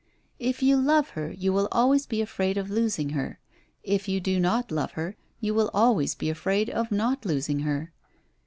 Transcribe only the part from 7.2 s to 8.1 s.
losing her.